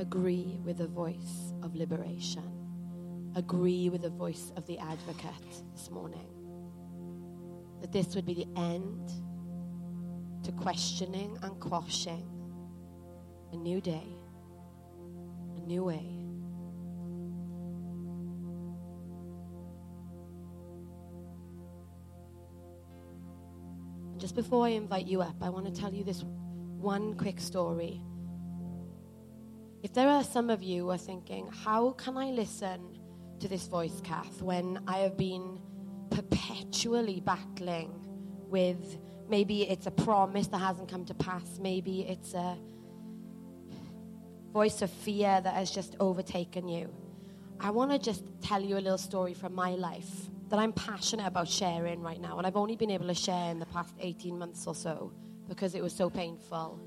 [0.00, 2.42] Agree with the voice of liberation.
[3.36, 6.26] Agree with the voice of the advocate this morning.
[7.82, 9.12] That this would be the end
[10.42, 12.26] to questioning and quashing
[13.52, 14.06] a new day,
[15.58, 16.06] a new way.
[24.16, 28.00] Just before I invite you up, I want to tell you this one quick story.
[29.90, 32.96] If there are some of you who are thinking, how can I listen
[33.40, 35.58] to this voice, Kath, when I have been
[36.10, 37.90] perpetually battling
[38.46, 42.56] with maybe it's a promise that hasn't come to pass, maybe it's a
[44.52, 46.88] voice of fear that has just overtaken you.
[47.58, 51.26] I want to just tell you a little story from my life that I'm passionate
[51.26, 52.38] about sharing right now.
[52.38, 55.10] And I've only been able to share in the past 18 months or so
[55.48, 56.80] because it was so painful.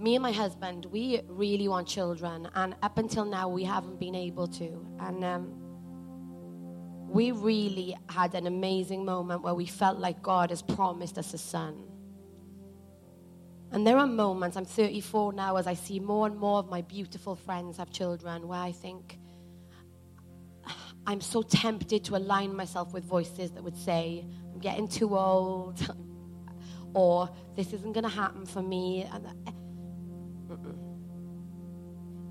[0.00, 2.48] Me and my husband, we really want children.
[2.54, 4.86] And up until now, we haven't been able to.
[5.00, 5.68] And um,
[7.08, 11.38] we really had an amazing moment where we felt like God has promised us a
[11.38, 11.84] son.
[13.72, 16.82] And there are moments, I'm 34 now, as I see more and more of my
[16.82, 19.18] beautiful friends have children, where I think,
[21.06, 25.80] I'm so tempted to align myself with voices that would say, I'm getting too old,
[26.94, 29.08] or this isn't going to happen for me.
[29.12, 29.26] And.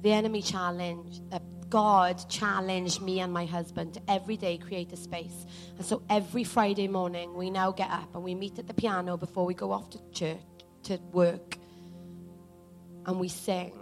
[0.01, 1.39] The enemy challenged, uh,
[1.69, 5.45] God challenged me and my husband to every day create a space.
[5.77, 9.17] And so every Friday morning, we now get up and we meet at the piano
[9.17, 10.39] before we go off to church,
[10.83, 11.57] to work,
[13.05, 13.73] and we sing.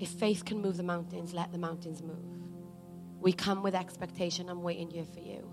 [0.00, 2.16] If faith can move the mountains, let the mountains move.
[3.20, 4.48] We come with expectation.
[4.48, 5.48] I'm waiting here for you.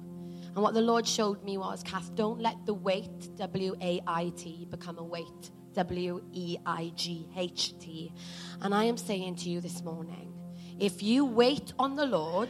[0.53, 4.32] And what the Lord showed me was, Kath, don't let the weight, W A I
[4.36, 8.13] T, become a weight, W E I G H T.
[8.61, 10.34] And I am saying to you this morning,
[10.80, 12.49] if you wait on the Lord,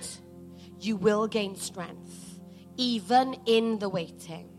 [0.79, 2.39] you will gain strength,
[2.77, 4.49] even in the waiting.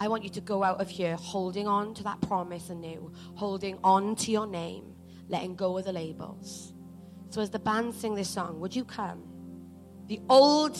[0.00, 3.78] I want you to go out of here holding on to that promise anew, holding
[3.84, 4.94] on to your name,
[5.28, 6.72] letting go of the labels.
[7.28, 9.22] So, as the band sing this song, would you come?
[10.08, 10.76] The old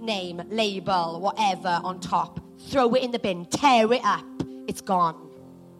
[0.00, 2.40] name, label, whatever on top.
[2.68, 4.24] Throw it in the bin, tear it up.
[4.66, 5.33] It's gone.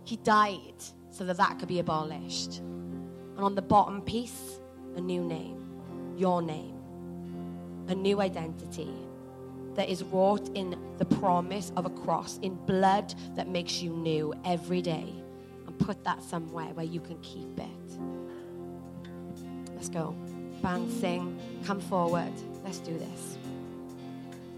[0.05, 0.75] He died
[1.11, 2.59] so that that could be abolished.
[2.59, 4.61] And on the bottom piece,
[4.97, 5.81] a new name,
[6.17, 6.75] your name,
[7.89, 8.93] a new identity
[9.75, 14.33] that is wrought in the promise of a cross, in blood that makes you new
[14.45, 15.13] every day.
[15.67, 17.99] And put that somewhere where you can keep it.
[19.75, 20.15] Let's go.
[20.63, 22.33] Band, sing, come forward.
[22.63, 23.39] Let's do this.